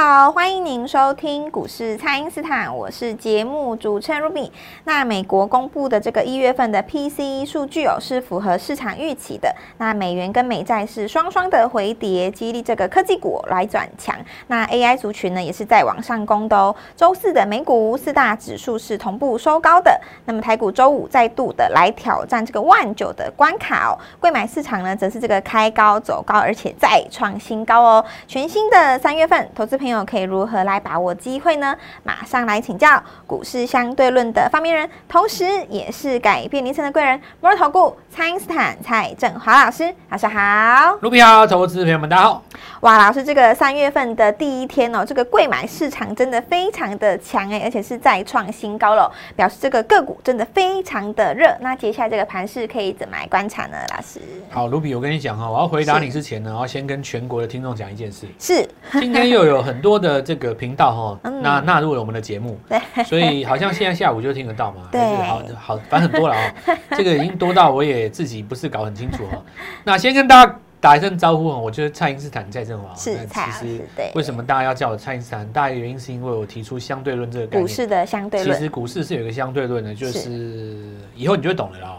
[0.00, 4.48] 好，欢迎您收听股市蔡因斯坦，我是节目主持人 Ruby。
[4.84, 9.52] 那美国公布的这个一月份的 PCE 数据哦，是符合市场预期的。
[9.78, 14.14] 那美元跟美债是双双的回跌，激励这个科技股来转强。
[14.46, 16.72] 那 AI 族群呢，也是在往上攻的哦。
[16.94, 20.00] 周四的美股四大指数是同步收高的。
[20.26, 23.98] 那么台股周五再度的来挑战这个万九的关卡哦。
[24.20, 28.04] 贵买市场呢，则是这个开高走高，而且再创新高哦。
[28.28, 31.76] 全新的三月份，投资朋友可以如何来把握机会呢？
[32.02, 40.96] 马上来请教股市相对论的发明人，同时也是改变人生的贵人——摩尔投顾蔡因斯坦蔡振华老师，老师好。
[41.00, 42.42] 卢比好，投资朋友们大家好。
[42.80, 51.52] 哇，老师，这个三月份的第一天哦，这个贵买市场真的非常的强哎，而且是再创新高了，表示这个个股真的非常的热。
[51.60, 53.76] 那接下来这个盘势可以怎么来观察呢？
[53.90, 66.54] 老师，好，卢比，我跟你讲哈，我要回答你之前呢，我要先跟全国的听众讲一件事，是今天又有很多的这个频道哈，那纳入了我们的节目，对，所以好像现在下午就听得到嘛，对，好好，反正很多了啊，
[66.96, 69.42] 这个已经多到我也自己不是搞很清楚哈。
[69.84, 70.58] 那先跟大家。
[70.80, 72.94] 打一声招呼哦，我觉得蔡因斯坦蔡正华。
[72.94, 73.82] 是蔡其实
[74.14, 75.44] 为什么大家要叫我蔡因斯坦？
[75.48, 77.62] 大概原因是因为我提出相对论这个概念。
[77.62, 78.56] 股市的相对论。
[78.56, 81.98] 其实股市是有一个相对论的，就是以后你就懂了哦。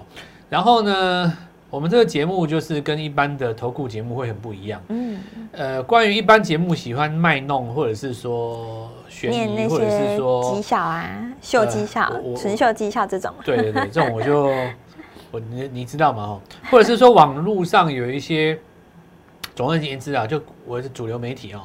[0.50, 1.38] 然后呢，
[1.70, 4.81] 我们这个节目就是跟一般的投顾节目会很不一样。
[4.89, 5.20] 嗯。
[5.52, 11.09] 呃，关于一般节目喜欢卖弄或者是说悬疑，或者是说绩效啊、
[11.42, 13.34] 秀绩效、纯秀绩效这种。
[13.45, 14.45] 对对对，这种我就
[15.31, 16.23] 我你你知道吗？
[16.23, 18.58] 哦，或者是说网络上有一些。
[19.56, 21.59] 总而言之啊，就我是主流媒体哦。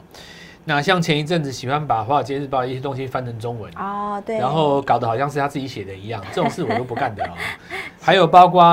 [0.65, 7.29] 那像前一阵子喜欢把《华尔街日报》的一些东西翻成中文哦，对，然后搞得好像是他自己写的一样，这种事我都不干的哦。
[8.03, 8.65] 还有包括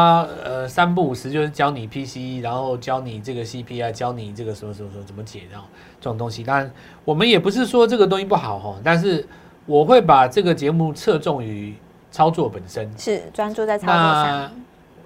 [0.43, 5.67] 呃三不五时就是教你 PCE，然后教你这个 CPI，教你这个什么什么什么怎么解，然后
[5.99, 6.43] 这种东西。
[6.43, 6.71] 当然
[7.05, 9.27] 我们也不是说这个东西不好哈，但是
[9.65, 11.73] 我会把这个节目侧重于
[12.11, 14.51] 操作本身，是专注在操作上。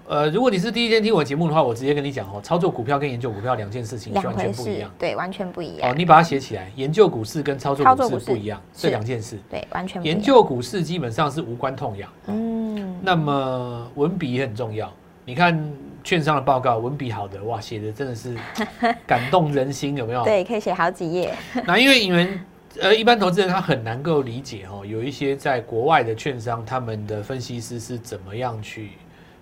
[0.07, 5.89] 呃，如果你是第一天听我节目的话，我直接跟你讲哦，操作股票跟研究股票两件事情是完全不一样，对，完全不一样。
[5.89, 10.15] 哦，你把它写起来，研究股市跟操作股市不一样，这两件事，对，完全不一样。
[10.15, 14.93] 研究股市基本上是无关痛痒，嗯，那么文笔也很重要。
[15.25, 18.37] 你看券商的报告，文笔好的哇，写的真的是
[19.05, 20.23] 感动人心，有没有？
[20.23, 21.33] 对，可以写好几页。
[21.65, 22.39] 那因为你们
[22.79, 28.91] 呃，一般投资人他很难够理解哦，有一些在国外的券商，他们的分析师是怎么样去。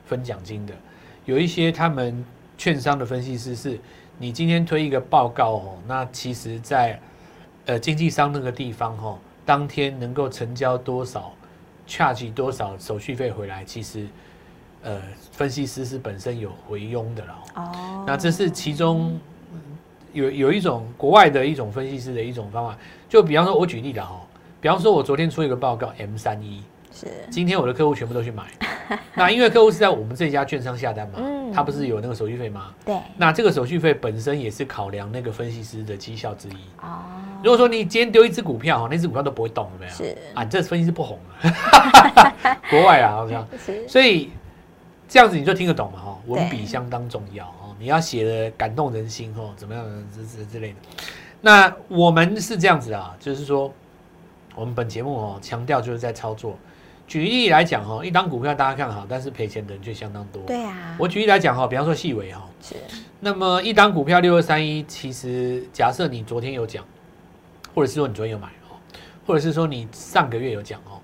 [0.06, 0.74] 分奖金的，
[1.24, 2.24] 有一些他们
[2.58, 3.80] 券商的分析师是，
[4.20, 7.00] 你今天推一个报告哦，那其实在
[7.66, 11.34] 呃经纪商那个地方哦，当天能够成交多少
[11.88, 14.06] ，charge 多少手续费回来，其实
[14.84, 15.02] 呃
[15.32, 18.04] 分析师是本身有回佣的了哦。
[18.06, 19.20] 那这是其中
[20.12, 22.78] 有有一种国外的一种分析师的一种方法，
[23.10, 24.22] 就比方说我举例的哈，
[24.62, 26.62] 比方说我昨天出一个报告 M 三一。
[26.96, 28.44] 是，今天我的客户全部都去买，
[29.18, 32.72] 那因为客户是在我们这家券商下单嘛，嗯，他不是有那个手续费吗？
[32.86, 36.54] 对，那这个手续费本身也是考量那个分析师的绩效之一。
[36.84, 37.02] 哦，
[37.44, 39.92] 如果说你今天丢一只股票，那只股票都不会动，有没有？
[39.92, 43.44] 是啊，这分析师不红啊， 国外啊，好像，
[43.88, 44.30] 所以
[45.08, 50.76] 这样子你就听得懂嘛，哈，文笔相当重要哦，你要写的感动人心哦，怎么样之之之类的。
[51.42, 53.72] 那我们是这样子啊，就是说，
[54.56, 56.58] 我们本节目哦，强调就是在操作。
[57.06, 60.42] 举例来讲哈，一档股票大家看好，但是赔钱的人却相当多。
[60.44, 62.76] 对啊，我举例来讲哈，比方说细微哈，是。
[63.20, 66.84] 那么一档股票六二三一，其实假设你昨天有讲，
[67.76, 68.80] 或者是说你昨天有买哦，
[69.28, 70.96] 或者是说你上个月有讲哦，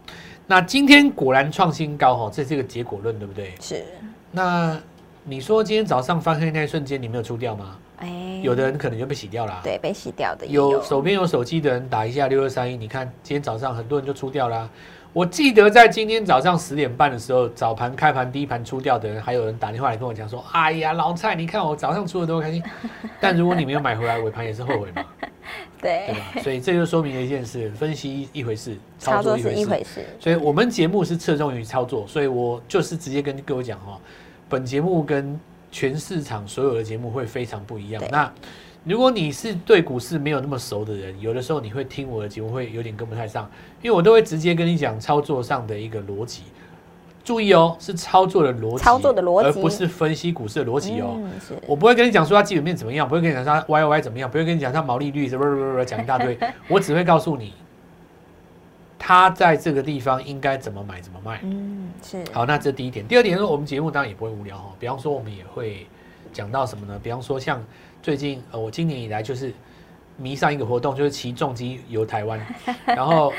[0.50, 3.54] 那今天果然创新高哈，这是一个结果论，对不对？
[3.62, 3.86] 是。
[4.32, 4.76] 那
[5.24, 7.78] 你说今天早上翻黑那一瞬间，你没有出掉吗？
[7.98, 9.62] 哎，有的人可能就被洗掉了。
[9.64, 10.72] 对，被洗掉的有。
[10.72, 14.68] 有手边有手机的人打一下六二三一，你看今天早上很多人就出掉了。
[15.12, 22.62] 我记得在今天早上十点半的时候，早盘开盘第一盘出掉的人，还有人打电话来跟我讲说：“哎呀，老蔡，你看我早上出的多开心。”
[23.20, 25.04] 但如果你没有买回来，尾盘也是后悔嘛？
[25.82, 26.42] 对，对吧？
[26.44, 29.60] 所以这就说明了一件事：分析一回事，操作一回事。
[29.60, 30.06] 一回事。
[30.20, 34.00] 所以我们节目是侧重于操作，所以我就是直接跟各位讲哈，
[34.48, 35.40] 本节目跟
[35.72, 38.04] 全市场所有的节目会非常不一样。
[38.12, 38.32] 那。
[38.86, 43.50] 如果你是对股市没有那么熟的人，有的时候你会听我的节目会有点跟不太上，
[43.82, 46.44] 因为我都会直接跟你讲操作上的一个逻辑。
[47.24, 51.20] 注意哦，是操作的逻辑，操作的逻辑，而不是分析股市的逻辑哦。
[51.68, 56.36] 我不会跟你讲说它基本面怎么样，不会跟你讲它 Y Y 怎么样，不会跟你讲它毛利率什么什么讲一大堆。
[56.68, 57.54] 我只会告诉你，
[58.98, 61.42] 它在这个地方应该怎么买怎么卖。
[61.44, 62.24] 嗯，是。
[62.32, 63.08] 好，那这第一点。
[63.08, 64.72] 第二点是我们节目当然也不会无聊哦。
[64.80, 65.86] 比方说，我们也会
[66.34, 67.00] 讲到什么呢？
[67.04, 67.62] 比方说像。
[68.02, 69.54] 最近呃，我今年以来就是
[70.18, 72.40] 迷上一个活动，就是骑重机游台湾，
[72.86, 73.32] 然后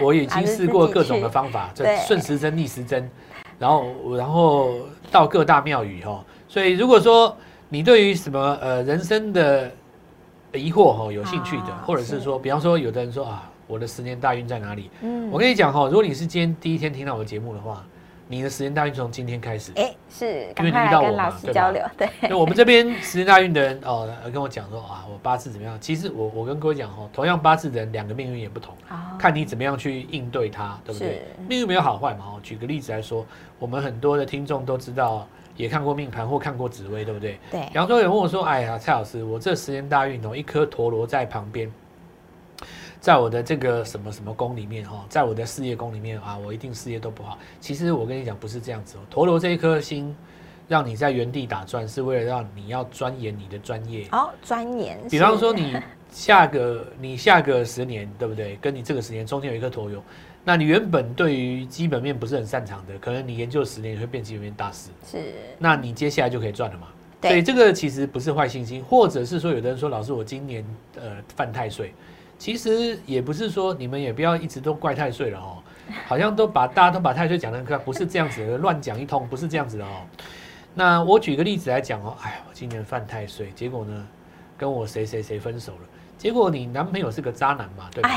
[0.00, 3.10] 我已经试过各种的方法，就顺时针、逆时针，
[3.58, 4.74] 然后然后
[5.10, 6.24] 到各大庙宇哈。
[6.48, 7.36] 所以如果说
[7.68, 9.70] 你对于什么呃人生的
[10.52, 14.90] 疑惑哈有兴趣的，或者是说，比方说有的人说啊，我的十年大运在哪里？
[15.00, 17.84] 嗯，我跟你讲哈，如果你是今天第一天听到我的节目的话。
[18.26, 22.08] 你的十年大运从今天开始，哎，是，因为你遇到我嘛，交流，对。
[22.22, 25.76] 那我们这边十年大运的人哦，跟我讲说啊，我八字怎么样？
[25.78, 28.74] 其实我我跟各位讲哦，同样八字的人，两个命运也不同，
[29.18, 31.22] 看你怎么样去应对它，对不对？
[31.46, 32.24] 命运没有好坏嘛。
[32.24, 33.26] 哦，举个例子来说，
[33.58, 37.38] 我们很多的听众都知道，也看过命盘或看过紫微，对不对？
[37.50, 37.60] 对。
[37.72, 41.70] 比方说有人问我说，哎呀，蔡老师，我这十年大运哦，一颗陀螺在旁边。
[43.04, 47.38] 在我的这个什么什么宫里面哈，在我的事业宫里面啊，我一定事业都不好。
[47.60, 49.00] 其实我跟你讲，不是这样子哦。
[49.10, 50.16] 陀螺这一颗星，
[50.68, 54.06] 让你在原地打转，是为了让你要钻研你的专业。
[54.10, 54.98] 哦，钻研。
[55.10, 55.76] 比方说，你
[56.10, 58.56] 下个你下个十年，对不对？
[58.56, 60.02] 跟你这个十年中间有一颗陀螺，
[60.42, 64.88] 那你原本对于基本面不是很擅长的，可能你研究十年你会变基本面大师。
[65.06, 65.34] 是。
[65.58, 66.88] 那你接下来就可以赚了嘛？
[67.20, 67.32] 对。
[67.32, 70.64] 所以这个其实不是坏信心，或者是说，有的人说，老师，我今年
[70.98, 71.92] 呃犯太岁。
[72.44, 75.56] 其实也不是说你们也不要一直都怪太岁了哦，
[76.06, 80.02] 好像都把大家都把太岁讲的不是这样子的，乱讲一通，不是这样子的哦。
[80.74, 84.06] 那我举个例子来讲哦，哎，我今年犯太岁，结果呢，
[84.58, 85.78] 跟我谁谁谁分手了。
[86.18, 88.10] 结果你男朋友是个渣男嘛，对吧？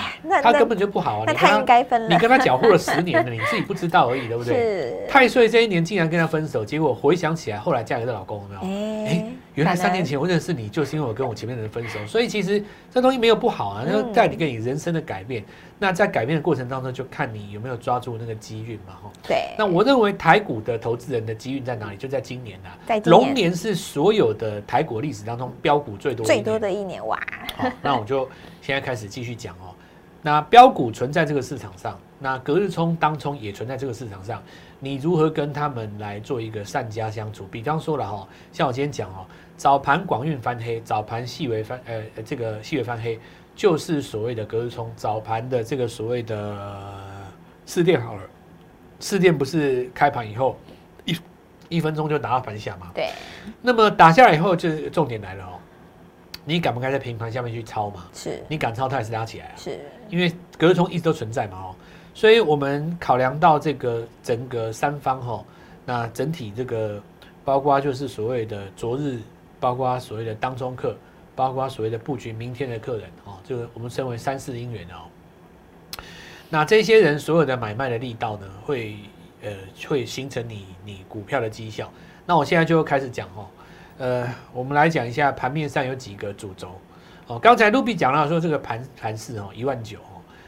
[0.43, 2.09] 他根本就不好啊，那他应该分了。
[2.09, 4.53] 你跟他搅和了十年了，你自己不知道而已，对不对？
[4.59, 5.07] 是。
[5.07, 9.05] 太岁这一年竟然跟他分手，结果回想起来，后来嫁给这老公，有没有？
[9.07, 9.25] 哎。
[9.57, 15.43] 原来三年前我认识你，就是因为我跟我前面的人分手，所以其实这东西没有不好啊，那带你给你人生的改变。
[15.79, 19.11] 那在改变的过程当中，就看你有没有抓住那个机运嘛，哈。
[19.27, 19.55] 对。
[19.57, 21.97] 那我认为台股的投资人的机运在哪里？
[21.97, 22.77] 就在今年啊。
[22.85, 27.19] 在龙年是所有的台股历史当中标股最多最多的一年哇。
[27.55, 28.29] 好，那我就
[28.61, 29.73] 现在开始继续讲哦。
[30.21, 34.41] 那标股存在这个市场上，那隔日冲当冲也存在这个市场上，
[34.79, 37.45] 你如何跟他们来做一个善加相处？
[37.49, 39.25] 比方说了哈，像我今天讲哦。
[39.57, 43.19] 早盘广运翻黑，早盘细微翻，呃，这个细微翻黑，
[43.55, 44.91] 就是所谓的隔日冲。
[44.95, 47.03] 早盘的这个所谓的
[47.65, 48.21] 四电好了，
[48.99, 50.55] 四电不是开盘以后
[51.05, 51.17] 一
[51.69, 52.91] 一分钟就打到盘下嘛？
[52.93, 53.09] 对。
[53.59, 55.57] 那么打下来以后，就重点来了哦，
[56.45, 58.05] 你敢不敢在平盘下面去抄嘛？
[58.13, 58.39] 是。
[58.47, 59.53] 你敢抄，它也是拉起来啊？
[59.57, 59.79] 是。
[60.07, 61.75] 因为隔日冲一直都存在嘛哦，
[62.13, 65.43] 所以我们考量到这个整个三方哈，
[65.83, 67.01] 那整体这个
[67.43, 69.19] 包括就是所谓的昨日。
[69.59, 70.95] 包括所谓的当中客，
[71.35, 75.09] 包括所谓的布局明天的客人哦，这个我们称为三四因缘哦。
[76.49, 78.97] 那这些人所有的买卖的力道呢，会
[79.41, 79.51] 呃
[79.87, 81.91] 会形成你你股票的绩效。
[82.25, 83.47] 那我现在就开始讲哦，
[83.97, 86.79] 呃，我们来讲一下盘面上有几个主轴
[87.27, 87.39] 哦。
[87.39, 89.99] 刚才 Ruby 讲到说这个盘盘势哦一万九。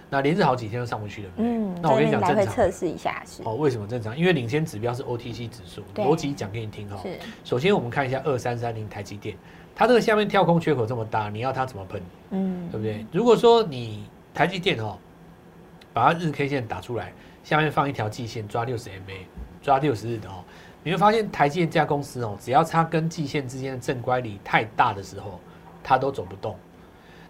[0.10, 3.54] 那连着好几天都上不去了，嗯，那我跟你讲，正常测试一下是哦。
[3.56, 4.18] 为什么正常？
[4.18, 6.98] 因为领先指标是 OTC 指数，逻辑讲给你听哈。
[7.04, 7.18] 是。
[7.44, 9.38] 首先我们看一下二三三零台积电，
[9.76, 12.02] 它这个下面跳空缺口这么大，你要它怎么喷？
[12.32, 13.06] 嗯，对不对？
[13.12, 14.98] 如果说你台积电哦，
[15.94, 17.14] 把它日 K 线打出来，
[17.44, 19.20] 下面放一条季线抓六十 MA，
[19.62, 20.44] 抓六十日的哦，
[20.84, 25.40] 你会发现台积电这家公司哦，只要它跟季线之间的正乖离太大的时候，
[25.84, 26.56] 它都走不动。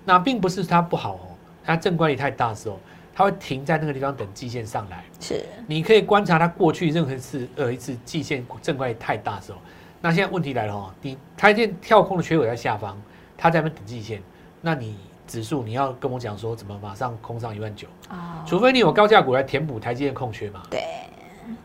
[0.06, 1.29] 那并不是它不好哦。
[1.70, 2.80] 它正乖离太大的时候，
[3.14, 5.04] 它会停在那个地方等季线上来。
[5.20, 9.60] 是，你可以观察它过去任何一次呃一次季线正乖离太大的时候。
[10.02, 13.00] 那现在问题来了哦，你台积电跳空的缺口在下方，
[13.38, 14.20] 它在那边等季线，
[14.62, 14.98] 那你
[15.28, 18.44] 指数你要跟我讲说怎么马上空上一万九啊？
[18.48, 20.64] 除非你有高价股来填补台积电空缺嘛。
[20.72, 20.84] 对，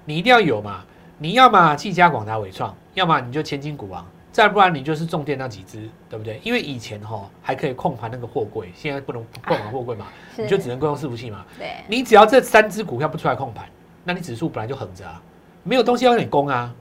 [0.05, 0.85] 你一定要有嘛。
[1.17, 4.05] 你要嘛技嘉、广达、伟创，要么你就千金股王。
[4.35, 6.41] 再不然你就是重电那几只，对不对？
[6.43, 11.47] 因为以前哈还可以控盘那个货柜，现在不能控盘货柜嘛，你就只能用伺服器嘛。
[11.57, 13.69] 对，你只要这三只股票不出来控盘，
[14.03, 15.23] 那你指数本来就横着啊，
[15.63, 16.75] 没有东西要你攻啊，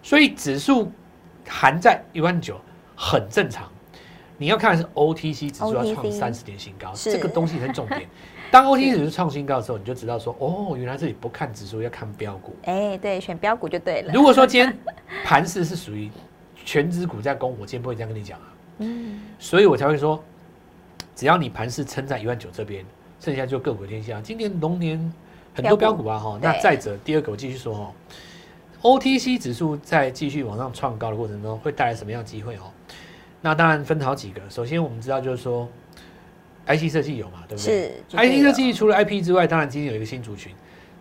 [0.00, 0.92] 所以指数
[1.48, 2.60] 含在一万九
[2.94, 3.68] 很正常。
[4.38, 8.02] 你要看的是 OTC 指数要创三十年新高，这个东西很重点。
[8.52, 12.54] 当 OTC 指数创新高的时候，你就知道说，哦，原来这里不看指数要看标股。
[12.62, 14.12] 哎，对，选标股就对了。
[14.14, 14.78] 如果说今天
[15.24, 16.08] 盘势是属于。
[16.66, 18.52] 全指股在攻，我今天不会这样跟你讲啊。
[18.78, 20.22] 嗯，所以我才会说，
[21.14, 22.84] 只要你盘势撑在一万九这边，
[23.20, 24.20] 剩下就各股天下。
[24.20, 25.12] 今年龙年
[25.54, 26.38] 很多标股啊，哈。
[26.42, 27.92] 那再者，第二个我继续说哦
[28.82, 32.62] ，OTC 指数在继续往上创高的过程中，会带来什么样的机会哦？
[33.40, 34.42] 那当然分好几个。
[34.50, 35.68] 首先我们知道就是说
[36.66, 37.94] ，IC 设计有嘛，对不对？
[38.10, 38.16] 是。
[38.16, 40.52] IC 设计除了 IP 之外，当然今天有一个新族群。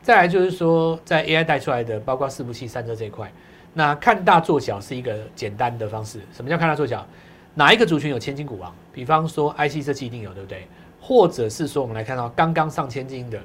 [0.04, 3.32] 再来就是说，在 AI 带出来的，包括伺服器散热这一块。
[3.78, 6.22] 那看大做小是一个简单的方式。
[6.34, 7.06] 什么叫看大做小？
[7.54, 8.74] 哪一个族群有千金股王？
[8.94, 10.66] 比方说 IC 设计一定有，对不对？
[11.02, 13.38] 或者是说我们来看到刚刚上千金的，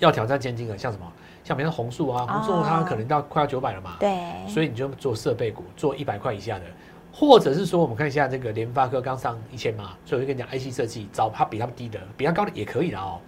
[0.00, 1.06] 要挑战千金的，像什么？
[1.44, 4.10] 像比如说弘塑啊，红树它可能到快要九百了嘛，对，
[4.48, 6.64] 所以你就做设备股，做一百块以下的，
[7.12, 13.20] 或者是说我们看一下这个联发科刚上一千嘛，所以我就跟你讲 IC 设计找它比它低的，比它高的也可以的哦。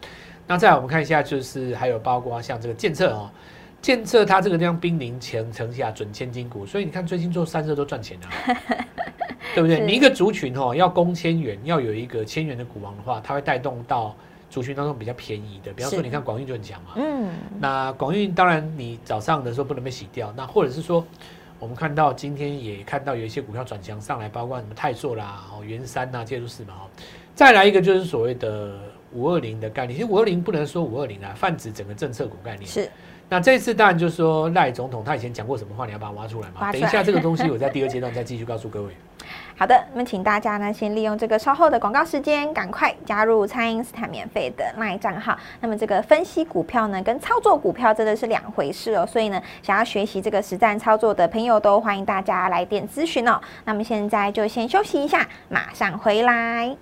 [0.48, 3.30] 那再来我们看一下，就是还有包括像这个建测哦，
[3.88, 8.28] 建设它这个地方兵临前城下准千金股，所以你看最近做散热都赚钱啊，
[9.54, 9.80] 对不对？
[9.80, 14.14] 你一个族群哦要攻千元，要有一个千元的股王的话，它会带动到。
[14.50, 17.28] 族群当中比较便宜的，比方说你看广运就很强嘛，嗯，
[17.60, 21.04] 那广运当然你早上的时候不能被洗掉，那或者是说
[21.58, 26.88] 我们看到今天也看到有一些股票转强上来，包括什么泰硕啦、哦元山呐、介入式嘛，哦，
[27.34, 28.74] 再来一个就是所谓的
[29.12, 32.90] 五二零的概念，其实五二零不能说五二零啊，泛指整个政策股概念是。
[33.28, 38.96] 那这次当然就是说赖总统他以前讲过什么话，你要把它挖出来嘛，等一下这个东西我在第二阶段再继续告诉各位。
[39.58, 45.36] 好的，那么请大家呢，先利用这个稍后的广告时间，赶快加入蔡因斯坦免费的 LINE 账号。
[45.60, 49.04] 那么这个分析股票呢，跟操作股票真的是两回事哦。
[49.04, 53.38] 所以呢，想要学习这个实战操作的朋友，都欢迎大家来电咨询哦。
[53.64, 56.74] 那么现在就先休息一下，马上回来。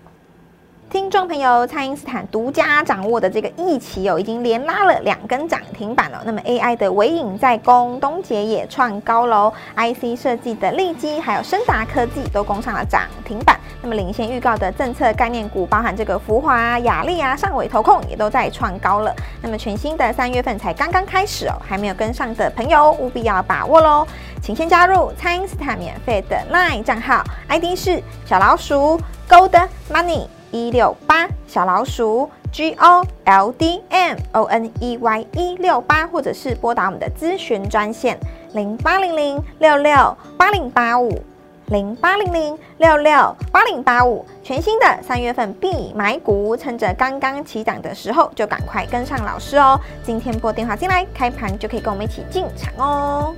[0.89, 6.23] 听众朋友，蔡因斯坦独家掌握的这个一期哦，已经连拉了两根涨停板了。
[6.25, 13.59] 那么 AI 的尾影在攻，东捷也创高楼，IC 设计的利基还有深达科技都攻上了涨停板。
[13.83, 19.13] 那么领先预告的政策概念股，包含这个福华、亚力啊、上尾投控也都在创高了。
[19.43, 24.07] 那么全新的三月份才刚刚开始哦，还没有跟上的朋友务必要把握喽，
[24.41, 30.36] 请先加入蔡因斯坦免费的 LINE 账号，ID 是小老鼠 Gold Money。
[30.51, 38.19] 一六八小老鼠 G O L D M O N E Y 一六八，或者是拨打我们的咨询专线
[38.53, 41.21] 零八零零六六八零八五
[41.67, 44.25] 零八零零六六八零八五。
[44.43, 49.79] 全新的三月份必买股，趁着刚刚起涨的时候，就赶快跟上老师哦。
[50.05, 53.35] 今天拨电话进来，开盘就可以跟我们一起进场哦。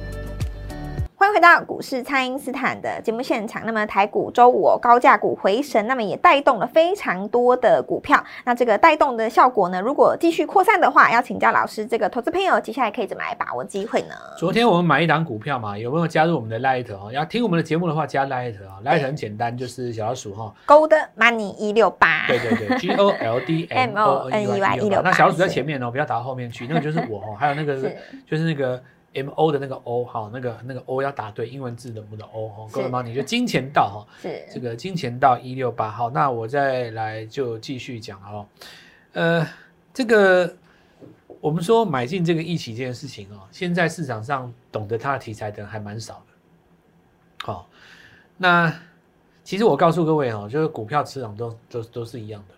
[1.28, 3.60] 欢迎回到股市，蔡因斯坦的节目现场。
[3.66, 8.24] 那么台股周五哦，高价股回神，那么也带动了非常多的股票。
[8.46, 14.14] 那这个带动的效果呢，如果继续扩散的话，要请教老师，这个投资朋友接下来可以怎么来把握机会呢？
[14.38, 17.12] 昨天我们买一档股票嘛，有没有加入我们的 Light 哦？
[17.12, 25.10] 要听我们的节目的话，加 Light 啊，Light 很简单，就是小老鼠哈，Gold Money 一六八，对对对，G O L D M O N E Y 一六八。
[25.10, 27.94] 那小老鼠在前面哦，不要打到后面去，那个就是我哦，还有那个是
[28.26, 28.82] 就是那个。
[29.14, 34.46] M O 的那个 O 哈，那个那个 O 要打对，英文字的母的 O 哈，各位帮你就金钱道哈，是。
[34.52, 38.46] 这个金钱道一六八号，那我再来就继续讲了哦，
[39.12, 39.48] 呃，
[39.94, 40.54] 这个
[41.40, 47.68] 我们说买进这个一期这件事情哦，现在市场上懂得它的题材的人还蛮少的，好，
[48.36, 48.72] 那
[49.42, 52.54] 其实我告诉各位哦，就是股票市场都都都是一样的，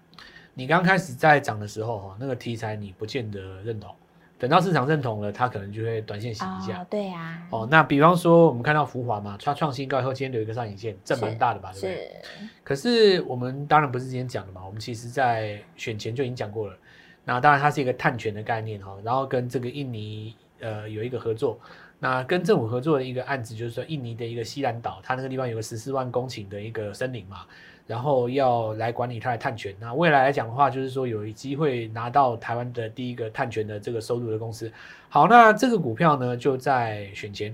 [0.53, 3.95] 你刚开始在涨的时候哈，那个题材你不见得认同。
[4.41, 6.81] 等到市场认同了，它可能就会短线洗一下。
[6.81, 7.47] 哦、对呀、啊。
[7.51, 11.71] 哦，那比方说我们看到福华嘛，它创新高以后，今天留一个上影线，这蛮大的吧？
[11.73, 11.95] 对不对？
[12.23, 12.49] 是。
[12.65, 16.75] 可是我们当然不是今天讲的嘛，我们其实在选前就已经讲过了。
[17.23, 21.61] 那当然它是一个碳权的概念哈，然后跟这个印尼呃有一个合作，
[21.99, 27.41] 那跟政府合作的一个案子就是说，印尼的一个西兰岛，它那个地方有个十四万公顷的一个森林嘛。
[27.91, 34.73] 然后要来管理它的碳权，那未来来讲的话，就是说有机会拿到台湾的第一个碳权的这个收入的公司。
[35.09, 37.53] 好，那这个股票呢，就在选前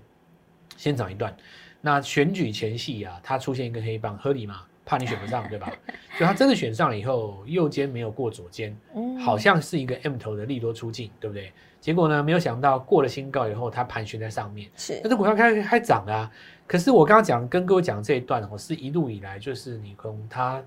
[0.77, 1.35] 先涨一段。
[1.81, 4.61] 那选举前夕啊，它出现一个黑棒，合理吗？
[4.87, 5.71] 怕你选不上，对吧？
[6.17, 8.75] 所以他真的选上了以后，右肩没有过左肩，
[9.23, 11.53] 好像是一个 M 头的利多出尽，对不对？
[11.81, 16.31] 结果呢，没有想到过了新高以后，它盘旋在上面，是，那这股票开开涨啊。
[16.67, 20.63] 可是我刚刚讲跟各位讲这一段，我是一路以来就是你从它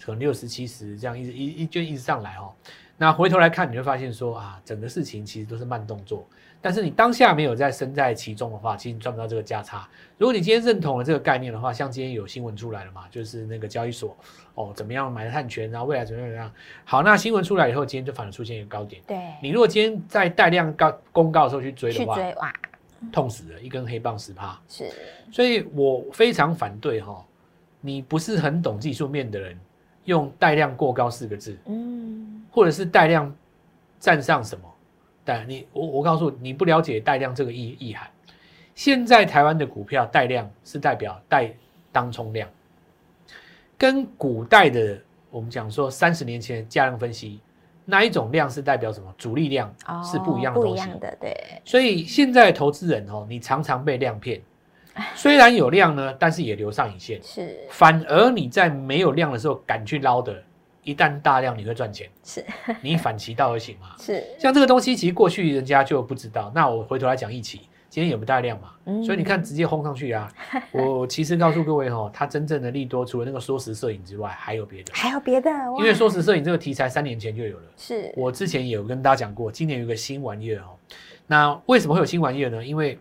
[0.00, 2.54] 可能六十七十这样一直一一就一直上来哦。
[2.96, 6.26] 那回头来看，你会发现说啊，整个事情其实都是慢动作。
[6.60, 9.86] 但是你当下没有在身在其中的话，其实你赚不到这个价差。
[10.16, 14.16] 如果你今天认同了这个概念的话，像今天有新闻出来了嘛，就是那个交易所
[14.54, 16.50] 哦怎么样买了碳权，然后未来怎么样怎么样。
[16.84, 19.02] 好，那新闻出来以后，今天就反而出现一个高点。
[19.06, 22.52] 对，你如果今天在带量高公告的时候去追的话，去追哇。
[23.12, 24.90] 痛死了，一根黑棒十趴，是，
[25.30, 27.22] 所以我非常反对哈，
[27.82, 29.60] 你不是很懂技术面的人，
[30.06, 32.23] 用带量过高四个字，嗯，
[32.54, 33.34] 或者是带量
[33.98, 34.72] 站上什么，
[35.24, 38.08] 但你我我告诉你，你不了解带量这个意意涵。
[38.76, 41.52] 现在台湾的股票带量是代表带
[41.90, 42.48] 当冲量，
[43.76, 44.98] 跟古代的
[45.30, 47.40] 我们讲说三十年前的价量分析。
[47.86, 49.12] 那一种量是代表什么？
[49.18, 51.60] 主力量是不一样的东西，哦、不一样的对。
[51.66, 54.40] 所以现在投资人哦，你常常被量骗，
[55.14, 57.22] 虽然有量呢，但是也留上影线。
[57.22, 60.42] 是，反而你在没有量的时候敢去捞的，
[60.84, 62.08] 一旦大量你会赚钱。
[62.22, 62.44] 是，
[62.80, 63.88] 你反其道而行嘛。
[63.98, 66.52] 是，像这个东西，其实过去人家就不知道。
[66.54, 68.70] 那我回头来讲一起，今天有没有大量嘛？
[68.86, 70.30] 嗯、所以你看直接轰上去啊！
[70.72, 74.92] 我其实告诉各位哦，它真正的利多除了那个缩时摄影之外，还有别的。
[74.94, 77.64] 还有别的，因为缩时摄影这个题材三年前就有了。
[77.76, 80.76] 是，我之前也有跟大家讲过，今年有个新玩意儿哦。
[81.26, 82.62] 那为什么会有新玩意儿呢？
[82.62, 82.98] 因为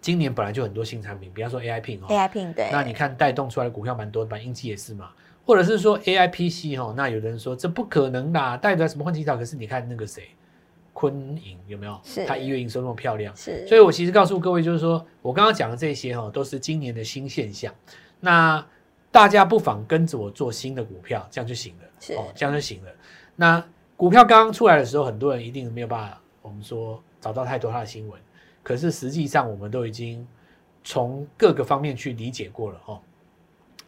[0.00, 2.68] 今年本来就很多新产品，比方说 AI Pin 哦，AI Pin 对。
[2.70, 5.10] 那你看带动出来的股票蛮多的，英积也是嘛。
[5.44, 9.36] 或者是说 AI PC 哦，那有的人说这不可能啦，代表什么换气套？
[9.36, 10.28] 可是你看那个谁，
[10.92, 12.00] 坤颖有没有？
[12.04, 12.24] 是。
[12.26, 13.66] 他一月营收那么漂亮，是。
[13.66, 17.74] 所以我其实告诉各位，就是说我刚刚讲的这些哈，都是今年的新现象。
[18.20, 18.64] 那
[19.10, 21.84] 大家不妨跟着我做新的股票，这样就行了。
[22.00, 22.14] 是。
[22.14, 22.90] 哦，这样就行了。
[23.36, 23.64] 那
[23.96, 27.02] 股票刚刚出来的时候，很多人一定没有办法，我们说。
[27.22, 28.20] 找到太多它的新闻，
[28.64, 30.26] 可是实际上我们都已经
[30.82, 33.00] 从各个方面去理解过了哦。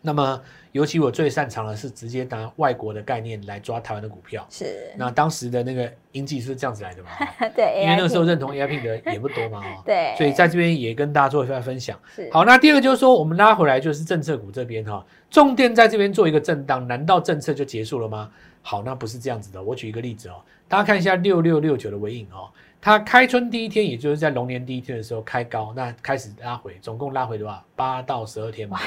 [0.06, 0.38] 那么，
[0.72, 4.46] 尤其我最擅长的是直接拿外国的概念来抓台湾的股票。
[4.50, 4.92] 是。
[4.98, 7.08] 那当时的那个英记是这样子来的嘛？
[7.56, 7.80] 对。
[7.82, 9.64] 因为那个时候认同 AI Pin 的也不多嘛。
[9.82, 10.14] 对。
[10.18, 11.98] 所以在这边也跟大家做一下分享。
[12.14, 12.28] 是。
[12.30, 18.30] 好，那第二个就是说，我们拉回来就是政策股这边哈，重点在这边做一个震荡，难道政策就结束了吗？
[18.60, 19.62] 好，那不是这样子的。
[19.62, 20.34] 我举一个例子哦，
[20.68, 22.50] 大家看一下六六六九的尾影哦。
[22.78, 27.64] 它开春第一天，也就是在龙年第一天的时候开高，那开始拉回，总共拉回多少？
[27.74, 28.78] 八到十二天嘛。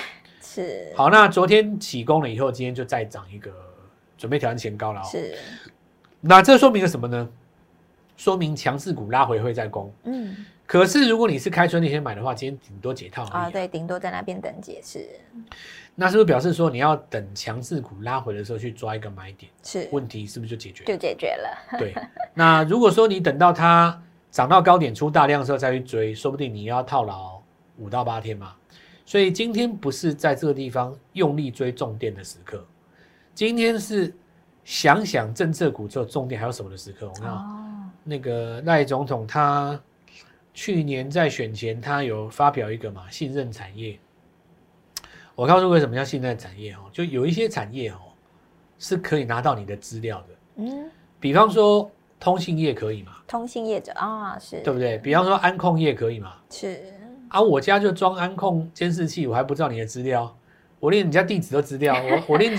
[0.48, 0.94] 是。
[0.96, 3.51] 好，那昨天起攻了以后，今天就再涨一个，
[4.18, 5.04] 准备挑战前高了。
[5.04, 5.36] 是。
[6.22, 7.30] 那这说明了什么呢？
[8.16, 9.94] 说明强势股拉回会再攻。
[10.06, 10.46] 嗯。
[10.66, 13.42] 可是如果你是开春那天买的话，今天顶多解套啊。
[13.42, 15.08] 啊，对，顶多在那边等解释。
[15.96, 19.51] 那是不是表示说你要等强势股拉回的时候去抓一个买点？
[19.63, 20.84] 是，问题是不是就解决？
[20.86, 21.77] 就解决了。
[21.77, 21.94] 对。
[22.34, 27.42] 那如果说你等到它涨到高点出大量的时候再去追，说不定你要套牢
[27.77, 28.54] 五到八天嘛。
[29.08, 32.62] 所以今天不是在这个地方用力追重电的时刻，
[33.34, 34.13] 今天是
[34.65, 37.08] 想想政策股之后重电还有什么的时刻。
[37.08, 39.82] 我看哦，那个赖总统他
[40.54, 43.98] 去年在选前他有发表一个嘛，信任产业。
[45.36, 48.00] 我告诉为什么叫信任产业哦，就有一些产业哦，
[48.78, 50.28] 是可以拿到你的资料的。
[50.58, 51.89] 嗯，比方说
[52.20, 53.13] 通信业可以吗？
[53.26, 54.98] 通信业者啊，是对不对？
[54.98, 56.34] 比方说安控业可以吗？
[56.50, 56.84] 是
[57.30, 60.36] 啊，我家就装安控监视器，我还不知道你的资料，
[60.80, 62.58] 我连你家地址都知道，我我连你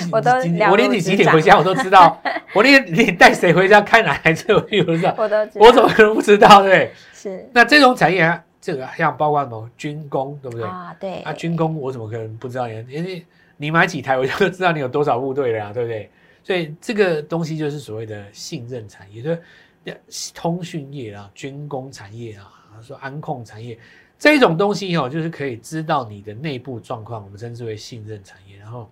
[0.70, 2.20] 我连你几点回家我都知道，
[2.54, 6.62] 我连 你带谁回家开哪台车 我都知道，我都知道，我怎么可能不知道？
[6.62, 7.48] 对，是。
[7.52, 8.44] 那这种产业啊。
[8.60, 10.66] 这个像包括什么军工，对不对？
[10.66, 11.20] 啊，对。
[11.20, 12.74] 啊，军工我怎么可能不知道你？
[12.88, 13.24] 因为
[13.56, 16.10] 你买几台，我就知道你有多少部队了呀，对不对？
[16.42, 22.50] 所以这个东西就是所谓的信任产业，就是通讯业啊、军工产业啊，
[22.82, 23.78] 说安控产业
[24.18, 28.56] 这种东西哦，就是可以知道你的内部状况，我们称之为信任产业。
[28.56, 28.90] 然后，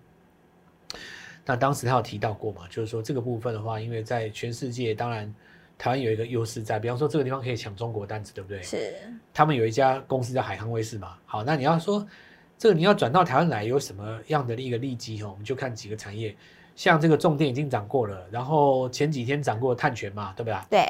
[1.45, 5.33] 那当时他有提到过嘛，就是说这个部分的话，因为在全世界，当然。
[5.79, 8.63] 台湾有一个优势在，比方说这个地方可以抢中国单子，对不对？
[8.63, 8.95] 是。
[9.31, 11.15] 他们有一家公司叫海康威视嘛。
[11.27, 12.03] 好，那你要说
[12.57, 15.29] 这个你要转到台湾来，有什么样的一个利基哦？
[15.29, 16.35] 我们就看几个产业，
[16.77, 20.57] 像这个重电已经涨过了，然后前几天涨过碳权嘛，对不对？
[20.69, 20.85] 对。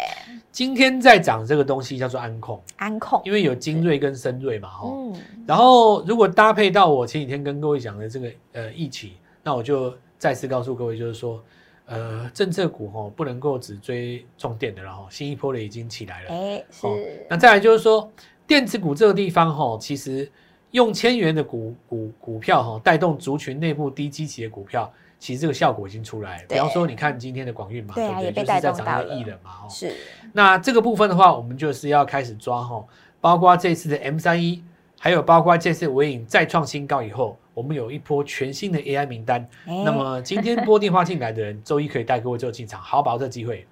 [0.52, 2.62] 今天在涨这个东西叫做安控。
[2.76, 3.20] 安控。
[3.26, 5.12] 因为有精锐跟深锐嘛，哦。
[5.16, 5.22] 嗯。
[5.48, 11.44] 然后如果搭配到我前几天跟各位讲的这个呃一起，那我就再次告诉各位，就是说。
[11.90, 16.30] 呃，政策股哦不能够只追重电的了哈，新一波的已经起来了。
[16.32, 16.86] 哎，是。
[17.30, 18.12] 那再来就是说，
[18.46, 20.30] 电子股这个地方哈，其实
[20.72, 26.44] 用千元的股股股票哈，带动族群内部低基期的股票，其实这个效果已经出来了。
[26.50, 28.32] 比方说，你看今天的广运嘛，对不对？
[28.32, 29.94] 就是在涨那个艺人嘛，是。
[30.34, 32.84] 那这个部分的话，我们就是要开始抓哈，
[33.20, 34.64] 包括这次的 M 三一，
[35.00, 37.38] 还有包括这次微影再创新高以后。
[37.54, 43.66] 我们有一波全新的 AI 名单，欸、那么今天拨电话进来的人，周一可以带各位就进场，好好把握这个机会。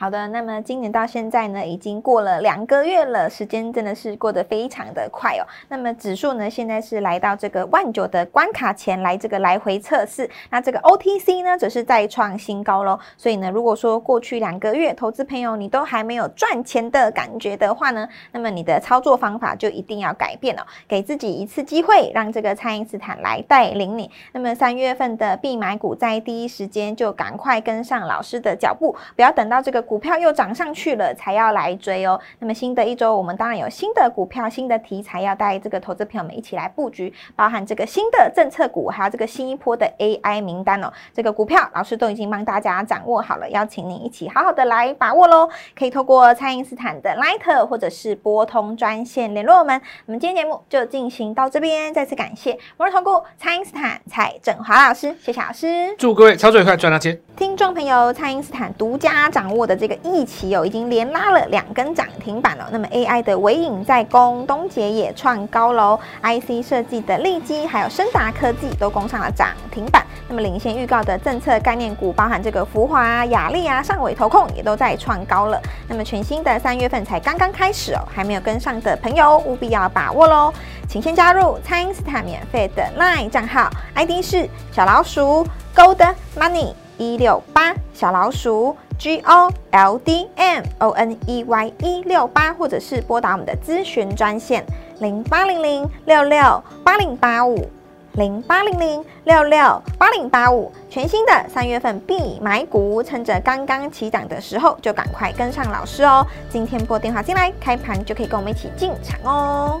[0.00, 5.44] 好的，那么今年到现在呢，已经过了两个月了，时间真的是过得非常的快哦。
[5.68, 12.98] 那么指数呢，现在是来到这个万九的关卡前来这个来回测试，那这个 OTC 呢，则是再创新高喽。
[13.18, 24.10] 所以呢，如果说过去两个月投资朋友你都还没有赚钱的感觉的话呢，那么你的操作方法就一定要改变哦，给自己一次机会，让这个蔡因斯坦来带领你。
[24.32, 29.84] 那么三月份的必买股，在第一时间就赶快跟上老师的脚步，不要等到这个。
[29.90, 32.20] 股票又涨上去了才要来追哦。
[32.38, 40.92] 那么新的一周，我们当然有新的股票、新的题材要带这个投资朋友们一起来布局，包含这个新的政策股，还有这个新一波的 AI 名单哦。
[41.12, 45.48] 这个股票老师都已经帮大家掌握好了，邀请您一起好好的来把握喽。
[45.76, 49.82] 可以透过蔡因斯坦的 Line 或者是拨通专线联络我们。
[50.06, 57.20] 我们今天节目就进行到这边，再次感谢摩尔投顾蔡因斯坦蔡振华老师，谢谢老师，祝各位操作愉快，赚到钱。
[57.36, 62.68] 听众朋友，蔡因斯坦独家掌握的这个一期哦，已经连拉了两根涨停板了。
[62.70, 70.04] 那么 AI 的纬颖在攻，东捷也创高楼，IC 设计的利基还有深达科技都攻上了涨停板。
[70.28, 75.60] 那么领先预告的政策概念股，包含这个福华、雅丽啊、上尾投控也都在创高了。
[75.88, 80.52] 那么全新的三月份才刚刚开始哦，还没有跟上的朋友务必要把握喽，
[80.86, 86.74] 请先加入蔡因斯坦免费的 LINE 账号，ID 是小老鼠 Gold Money。
[86.98, 94.62] 一六八小老鼠 G O L D M O N E Y 一六八，或者是拨打我们的咨询专线
[94.98, 97.66] 零八零零六六八零八五
[98.12, 100.70] 零八零零六六八零八五。
[100.90, 106.26] 全新的三月份必买股，趁着刚刚起涨的时候，就赶快跟上老师哦。
[106.50, 109.80] 今天拨电话进来，开盘就可以跟我们一起进场哦。